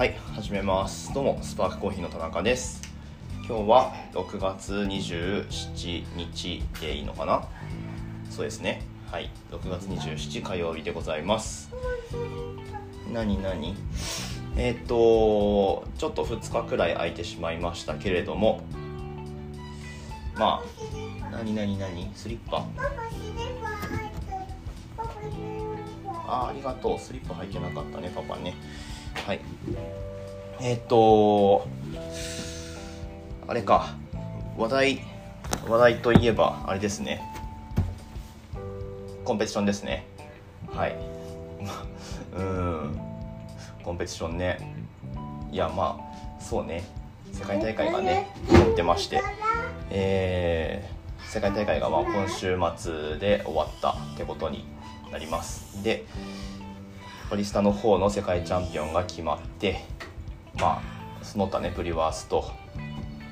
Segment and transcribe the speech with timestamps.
[0.00, 1.12] はい始めます。
[1.12, 2.80] どうもスパークコーヒーの田中です。
[3.46, 7.46] 今日は6月27日でいいのかな？
[8.30, 8.80] そうですね。
[9.12, 11.70] はい6月27火曜日でございます。
[13.12, 13.76] 何何？
[14.56, 18.62] えっ、ー、とちょっと2日くらい空いてしまいましたけれども。
[20.34, 22.10] まあ何何何？
[22.14, 22.64] スリッパ。
[26.26, 26.98] あありがとう。
[26.98, 28.54] スリッパ履いてなかったねパパね
[29.14, 29.40] はい。
[30.60, 31.66] えっ、と
[33.46, 33.94] あれか。
[34.56, 35.00] 話題
[35.66, 37.22] 話題といえばあれですね。
[39.24, 40.06] コンペティションですね。
[40.68, 40.96] はい。
[42.36, 43.00] うん。
[43.82, 44.58] コンペティションね。
[45.50, 46.84] いやまあそうね。
[47.32, 49.22] 世界大会がねやってまして。
[49.90, 54.66] えー、世界大会がまあ今週末で終わったってことに
[55.10, 55.82] なります。
[55.82, 56.04] で
[57.36, 59.84] リスタの方の世界チャンピオンが決まって
[60.58, 62.50] まあその他ねブリワースと、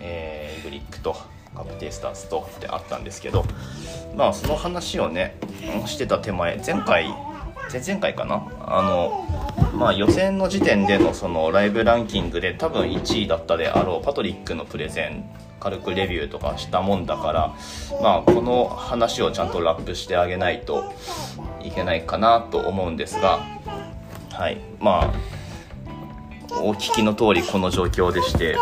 [0.01, 1.17] えー、グリックと
[1.55, 3.45] カプテイスターズとってあったんですけど
[4.17, 5.37] まあその話をね
[5.87, 7.09] してた手前前回
[7.71, 8.47] 前々回かな？
[8.61, 9.27] あの
[9.75, 15.25] まあ予選の時点でのそのライブランキングで多分1位だったであろうパトリックのプレゼン
[15.61, 17.55] 軽くレビューとかしたもんだから
[18.01, 20.93] まあこの話をちゃんとラップしてあげないと
[21.61, 23.41] いけないかなと思うんですが
[24.39, 24.61] はい。
[24.79, 25.15] まあ
[26.63, 28.57] お聞きの通りこの状況でして。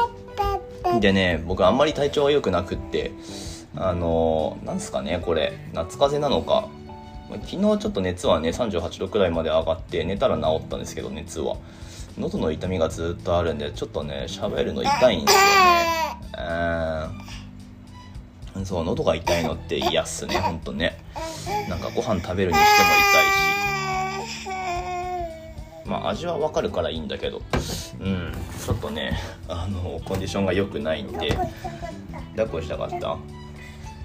[1.01, 3.13] でね僕あんまり体調が良くなくって
[3.75, 5.53] あのなんすかねこれ。
[5.75, 6.69] 夏風邪なのか。
[7.29, 11.57] 昨日ちょっと熱はね38度くらいまで上がって寝たら治ったんですけど熱は。
[12.17, 17.19] 喉の痛みがずっとあるんでちょっとね喋るの痛いんですよね。
[18.57, 18.65] うん。
[18.65, 20.97] そう喉が痛いのって嫌っすねほんとね。
[21.69, 23.66] なんかご飯食べるにしても痛いし。
[25.87, 27.43] まあ味はわかるからいいんだけど。
[28.01, 28.33] うん。
[28.65, 31.37] ちょっとねあのコンディションが良くないんで。
[32.37, 33.17] 抱っこしたかった。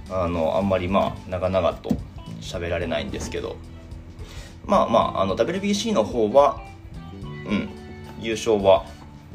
[0.10, 1.96] あのあんまりまあ長々と
[2.42, 3.56] 喋られないんですけど。
[4.66, 6.62] まあまああの WBC の方は
[7.24, 7.70] うん。
[8.20, 8.86] 優勝は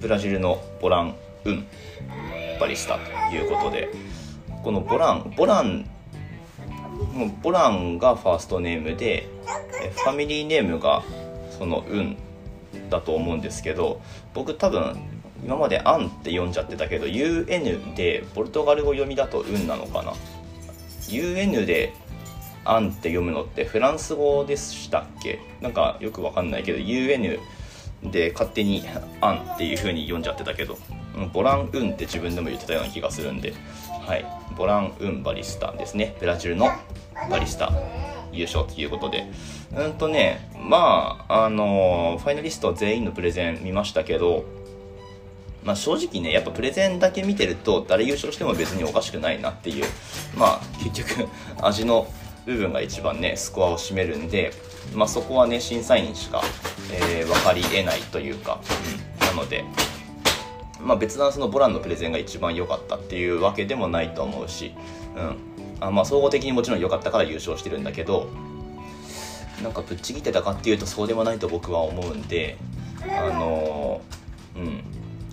[0.00, 1.66] ブラジルのボラン・ウン
[2.60, 3.90] バリスタということで。
[4.66, 5.88] このボランボラン
[7.40, 9.28] ボランがファーストネームで
[10.04, 11.04] ファミリーネームが
[11.56, 12.16] その「運
[12.90, 14.00] だと思うんですけど
[14.34, 14.96] 僕多分
[15.44, 20.12] 今まで「アン」って読んじゃってたけど UN でポルトガル語読みだと「運」なのかな
[21.08, 21.92] ？UN で
[22.64, 25.38] 「アン」って読むのってフランス語でしたっけ？
[25.60, 27.38] なんかよくわかんないけど UN
[28.02, 28.82] で勝手に
[29.20, 30.78] 「アン」っていう風に読んじゃってたけど
[31.32, 33.54] ボラン・ウンって自分でも言ってたような気がするんで
[34.06, 34.24] はい
[34.56, 36.14] ボラン・ウンバリスタですね。
[36.18, 36.70] ブラジルの
[37.30, 37.70] バリスタ。
[38.36, 39.30] 優勝ということで。
[39.74, 44.44] うんとねまああのファイナリスト全員のプレゼン見ましたけど
[45.64, 49.84] まあ、正直ねやっぱプレゼンだけ見てると誰優勝しても別におかしくないなっていう
[50.36, 51.28] まあ結局
[51.60, 52.06] 味の
[52.46, 54.52] 部分が一番ねスコアを占めるんで、
[54.94, 56.40] まあ、そこはね審査員しか、
[56.92, 58.60] えー、分かりえないというか、
[59.20, 59.64] なので、
[60.80, 64.72] まあ、別なそのボランのプレゼンが一番良かったっていうわけでもないと思うし、
[65.16, 68.28] うん、あまあ総合的にもちろん良かったから優勝してるんだけど
[69.62, 72.56] なんかぶっちぎってたかっていうとそうでもないと僕は思うんで
[73.02, 74.00] あの
[74.56, 74.82] うん。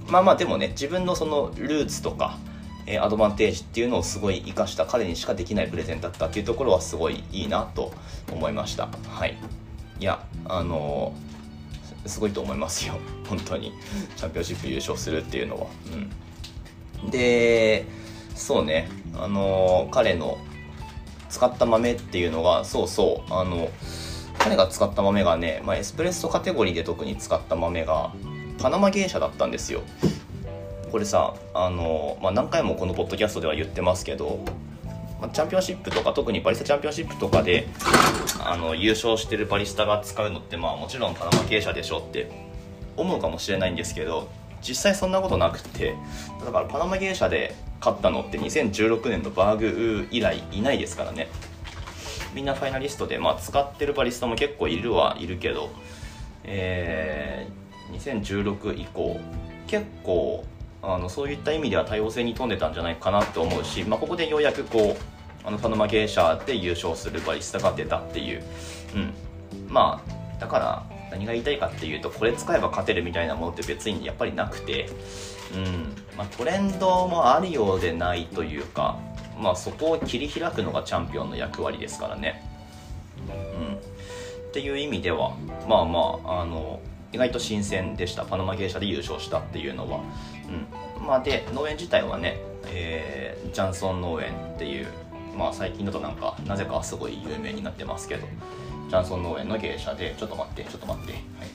[0.08, 2.38] まあまあでもね自分のそのルーツとか、
[2.86, 7.94] え、アドバンテージっていうのをすごい生かした彼にしかできないプレゼンだったっていうところはすごいいいなと
[8.32, 8.90] 思いました。
[9.08, 9.38] はい。
[10.00, 11.14] いやあの、
[12.06, 12.96] すごいと思いますよ。
[13.28, 13.72] 本当に。
[14.18, 15.68] チャンピオンシップ優勝するっていうのは。
[17.04, 17.10] うん。
[17.10, 17.86] で
[18.36, 18.90] そうね。
[19.16, 20.38] あの、彼の
[21.30, 23.34] 使った豆っていうのがそうそう。
[23.34, 23.70] あの
[24.40, 28.12] 彼が使った豆がね、まあ、エスプレッソカテゴリーで特に使った豆が
[28.60, 29.82] パナマ芸者だったんですよ。
[30.92, 34.40] これさあの、まあ、何回もこのポッドキャストでは言ってますけど、
[35.20, 37.68] まあ、チャンピオンシップとか特にバリスタチャンピオンシップとかで
[38.44, 42.30] あの優勝してるバリスタが使うのってまあもちろんパナマ芸者でしょって
[42.96, 44.30] 思うかもしれないんですけど
[44.62, 45.96] 実際そんなことなくて
[46.46, 51.28] だからパナマ芸者で勝ったのって2016年のバーグ以来いないですからね。
[52.34, 55.70] みんなファイナリストで、まあ、使ってるバリスタも結構いるはいるけど、
[56.46, 59.20] えー、2016以降
[59.68, 60.46] 結構
[60.82, 68.44] あのそういった意味では多様性に富んでたんじゃないかなと思うし、まあ、ここでようやくこうあのパナマ芸者で優勝するバリスタが出たっていう、
[68.96, 69.14] うん、
[69.68, 74.90] まあだから何が言いたいかっていうとこれ使えば勝てるみたいなものって別にやっぱりなくて、
[75.56, 75.96] うん。
[76.18, 79.00] まあ、トレンドもあるようでないというか、
[79.40, 82.44] まあ、そこを切り開くのがチャンピオンの役割ですからね。
[83.28, 85.36] うん、っていう意味では
[85.68, 88.26] まあまああの意外と新鮮でした。
[88.26, 90.00] パナマ芸者で優勝したっていうのは、
[91.00, 91.06] うん。
[91.06, 94.88] まあ、で農園自体はね、えー、ジャンソン農園っていう、
[95.38, 98.28] まあ、最近だとなんかなぜかすごい有名になってますけど
[98.90, 101.14] ジャンソン農園の芸者でちょっと待ってちょっと待って。
[101.14, 101.22] はい。
[101.22, 101.53] よい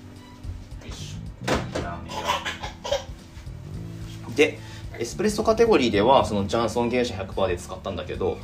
[4.39, 4.59] で
[4.99, 8.39] エスプレッソカテゴリーではそのジャンソン芸者100%で使ったんだけど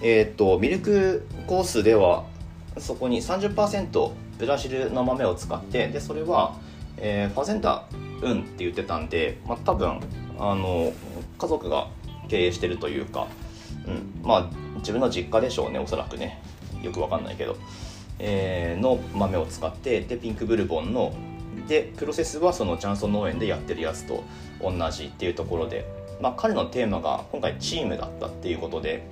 [0.00, 2.24] えっ、とミルクコースでは
[2.78, 6.56] そこに30%ブラジルの豆を使ってでそれは、
[6.96, 7.84] えー、ファゼンダ
[8.22, 10.00] ウンって言ってたんで、まあ、多分
[10.38, 10.92] あの
[11.38, 11.88] 家族が
[12.28, 13.28] 経営してるというか、
[13.86, 16.40] うん、まあ自分の実家でしょうねおそらくね。
[16.82, 17.56] よくわかんないけど、
[18.18, 21.14] えー、の豆を使ってでピンクブルボンの
[21.66, 24.24] でプロセスはそのジャンソン農園でやってるやつと
[24.60, 25.86] 同じっていうところで、
[26.20, 29.06] まあ、彼のテーマが今回チームだったっていうことで、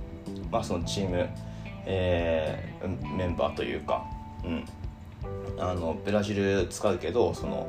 [0.50, 1.28] まあ、そのチーム、
[1.86, 4.04] えー、メンバーというか、
[4.44, 4.64] うん、
[5.58, 7.66] あのブラジル使うけどその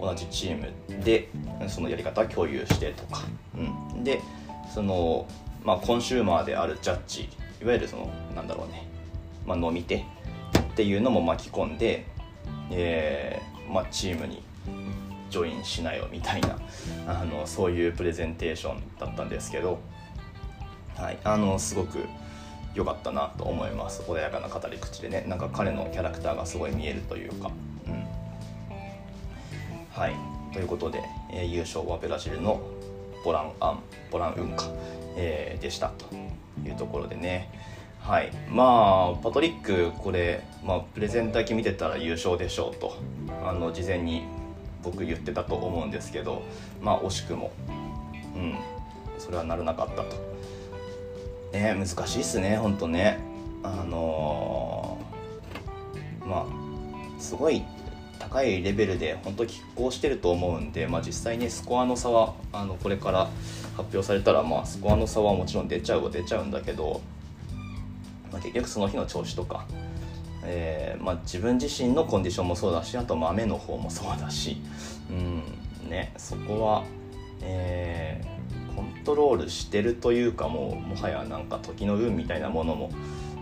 [0.00, 1.28] 同じチームで
[1.68, 3.22] そのやり方共有してとか、
[3.56, 4.20] うん、で
[4.72, 5.26] その、
[5.64, 7.28] まあ、コンシューマーであるジャッジ
[7.62, 8.86] いわゆるそのなんだろうね、
[9.46, 10.02] まあ、飲み手っ
[10.76, 12.04] ていうのも巻き込んで、
[12.70, 14.42] えーまあ、チームに
[15.30, 16.56] ジョインしなよみたいな
[17.06, 19.80] あのそういうプレゼンテーションだったんですけど、
[20.96, 21.98] はい、あのすごく
[22.74, 24.02] 良かったなと思います。
[24.02, 25.24] 穏やかな語り口でね。
[25.28, 27.50] なんか彼のキャラクターがすごい見えるというか、
[27.86, 28.04] うん、
[29.90, 30.14] はい。
[30.52, 31.00] ということで、
[31.32, 32.60] えー、優勝はブラジルの
[33.24, 34.66] ボランアンボランウンカ、
[35.16, 36.14] えー、でしたと
[36.66, 37.48] いうところでね。
[38.00, 38.32] はい。
[38.50, 42.96] まあパトリックこれ、まあ、プレゼンだけ見てたら優勝でしょうと。
[43.44, 44.24] あの事前に
[44.82, 46.42] 僕言ってたと思うんですけど
[46.82, 47.52] まあ惜しくも。
[48.36, 48.54] うん。
[49.18, 50.16] それはならなかったと。
[51.52, 53.18] ね難しいっすねほんとね。
[53.62, 57.62] あのー、まあすごい
[58.18, 63.28] 高いレベルで本当拮抗してると思うんで、まあ、実際にスコアの差はあのこれから
[63.76, 67.00] 発表されたら、まあ、スコアの差はもちろん出ちゃうは出ちゃうんだけど、
[68.32, 69.66] まあ、結局その日の調子とか、
[70.44, 74.58] えーまあ、自分自身のコンディションもそうだしあと豆の方もそうだし、
[75.10, 75.12] う
[75.86, 76.84] んね、そこは、
[77.42, 78.34] えー
[78.74, 82.90] コントロールしてるというかもうもはやなんか時の運みたいなものも、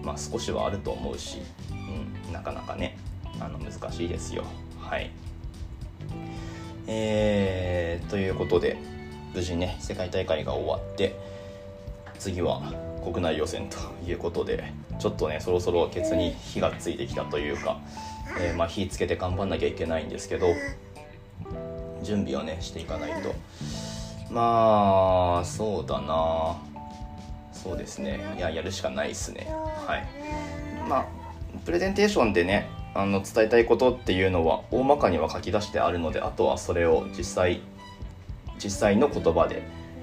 [0.02, 1.38] まあ、少しはあると思うし、
[1.70, 2.99] うん、なかなかね
[3.40, 4.44] あの難しいですよ。
[4.78, 5.10] はい
[6.87, 8.76] えー、ということで
[9.34, 11.16] 無事ね世界大会が終わって
[12.19, 12.60] 次は
[13.02, 13.76] 国内予選と
[14.08, 17.78] いうことでちょっとねそろそろケツに火がついてきたというか、
[18.38, 20.49] えー、まあ、火つけて頑張んなきゃいけないんですけど
[22.02, 23.34] 準備をねしていかないと。
[24.31, 26.56] まあそうだな。
[27.52, 28.19] そうですね。
[28.37, 29.46] いややるしかないですね。
[29.87, 30.08] はい。
[30.88, 31.06] まあ
[31.64, 37.60] プレゼンテーションでねあの伝えたいことっていうのは大まかには書き出してあるのであとはそれを実際
[38.62, 39.62] 実際の言葉で、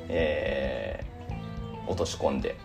[0.10, 2.56] えー、落とし込んで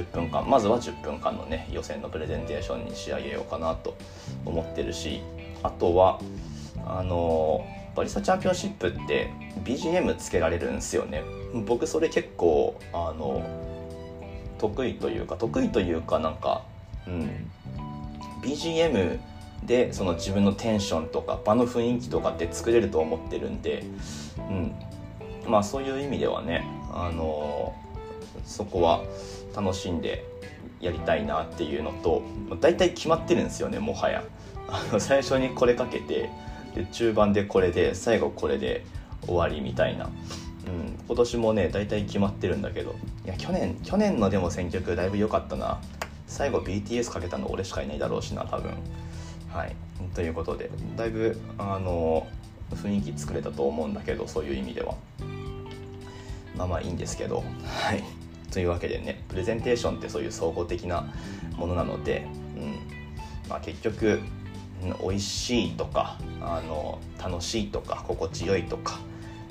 [0.00, 0.48] 10分間。
[0.48, 3.96] まずは10分間のね予選のプレゼンテーションに仕上げようかなと
[4.44, 5.22] 思ってるし
[5.62, 6.20] あとは
[6.84, 7.64] あの
[7.94, 9.30] バリスタチャンピオンシップって
[9.64, 11.22] BGM つけられるんですよね。
[11.66, 13.42] 僕それ結構あの
[14.58, 16.64] 得意というか得意というかなんか
[17.06, 17.50] うん。
[18.42, 19.18] BGM
[19.64, 23.84] でその自分のテンションとか場の雰囲気とかって作れると思ってるんで、
[24.36, 24.74] うん、
[25.50, 27.74] まあそういう意味ではねあの
[28.44, 29.02] そこは
[29.54, 30.24] 楽しんで
[30.80, 32.22] やりたいなっていうのと
[32.60, 34.22] 大体決まってるんですよねもはや。
[34.68, 36.30] あの 最初にこれかけて
[36.74, 38.84] で中盤でこれで最後これで
[39.26, 40.10] 終わりみたいな、うん、
[41.06, 42.94] 今年もね大体決まってるんだけど。
[43.24, 45.80] いや去年去年のでも選曲だいぶ良かったな。
[46.26, 48.72] 最後 BTS かけたの俺しかいないだろうしな多分。
[49.50, 49.74] はい。
[50.14, 52.26] ということでだいぶあの
[52.74, 54.94] 雰囲気作れたと思うんだけどそういう意味では。
[56.56, 57.36] まあまあいいんですけど。
[57.36, 58.23] はい
[58.54, 61.12] というわけでねプレゼンテーションってそういう総合的な
[61.56, 62.94] ものなので、うん。
[63.48, 64.20] まあ、結局
[65.00, 68.98] 美味しいとかあの楽しいとか心地よいとか、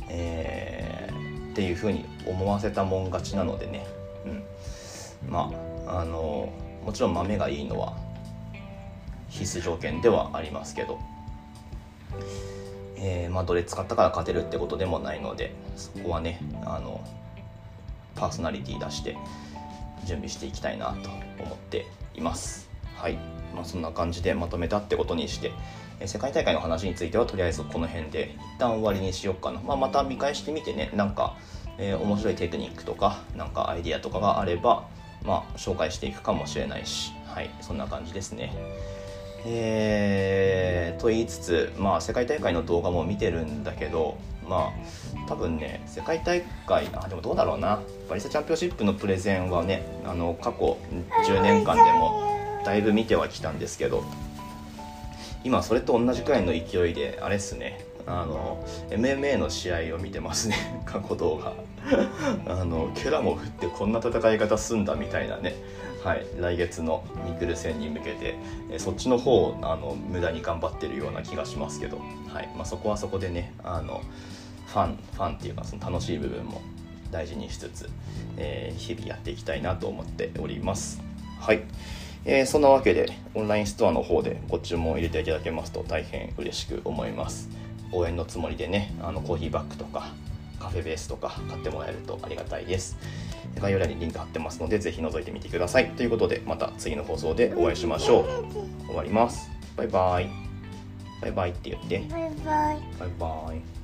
[0.09, 3.85] えー、っていうふうに思わせたもん勝ちなのでね、
[4.25, 5.51] うん、ま
[5.87, 6.51] ああの
[6.85, 7.97] もちろん豆がいいのは
[9.29, 10.99] 必須条件ではありますけど、
[12.97, 17.01] えー、まあ、どれ使ったから勝てるってことでもないのでそこはねあの
[18.15, 19.17] パーソナリティ出して
[20.05, 21.09] 準備していきたいなと
[21.43, 22.69] 思っています。
[22.95, 23.17] はい。
[23.55, 25.51] まあ、そんな感じでまとめたってことにして、
[25.99, 31.37] え世界大会の話についてはとりあえずこの辺で一旦終わりにしようかな、まあ、また見返してみてねなんか、
[31.77, 34.87] えー、面白いテクニックとかなんかアイディアとかがあれば、
[35.23, 37.13] まあ、紹介していくかもしれないし。
[37.33, 37.49] はい。
[37.61, 38.53] そんな感じですね。
[39.45, 47.81] えー、と言いつつまあ世界大会の動画も見てるんだけどまあ多分ね世界大会あでもどうだろうな。
[48.09, 50.77] バリスタチャンピオンシップのプレゼンはねあの過去
[51.27, 54.03] 10年間でもだいぶ見てはきたんですけど。
[55.43, 57.85] 今それと同じくらいの勢いであれっすね。
[58.05, 60.55] あの MMA の試合を見てますね。
[60.85, 61.53] 過去動画。
[62.47, 65.55] あのケラモフってこんな戦い方すんだみたいなね。
[66.03, 68.35] はい来月のミクル戦に向けて
[68.69, 74.01] えそっちの方をあの無駄に頑張ってるような気がしますけど、はいまあ、そこはそこでねあの
[74.67, 76.61] ファンファンっていうかその楽しい部分も
[77.09, 77.89] 大事にしつつ、
[78.35, 81.01] えー、日々やっていきたいなと思っております。
[81.39, 81.63] はい
[82.25, 87.49] えー、そんなわけでオンラインストアの方でご注文を入れていただけますと大変嬉しく思います。
[87.93, 90.07] 応援のつもりでねあのコーヒーバッグとか
[90.63, 92.97] カフェベースとか買ってもらえるとありがたいです。
[93.59, 95.91] 概要欄にリンク貼ってますのでぜひ覗いてみてください。
[95.91, 98.87] ということでまた次の放送でお会いしましょう。
[98.87, 99.51] 終わります。
[99.75, 100.29] バイバイ。
[101.21, 101.99] バイバイって言って。
[102.09, 102.79] バイバイ。
[102.97, 103.82] バイバイ